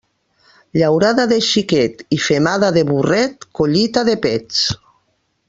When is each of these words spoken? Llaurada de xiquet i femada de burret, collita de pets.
Llaurada 0.79 1.25
de 1.31 1.37
xiquet 1.49 2.01
i 2.17 2.19
femada 2.29 2.71
de 2.79 2.85
burret, 2.93 3.47
collita 3.61 4.05
de 4.11 4.17
pets. 4.27 4.67